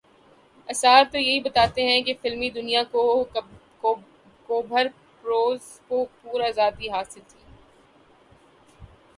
آثار 0.69 1.03
تو 1.11 1.17
یہی 1.17 1.39
بتاتے 1.39 1.83
ہیں 1.83 2.01
کہ 2.01 2.13
فلمی 2.21 2.49
دنیا 2.49 2.83
کو 2.91 4.61
بھرپور 4.69 6.41
آزادی 6.47 6.89
حاصل 6.89 7.21
تھی۔ 7.27 7.39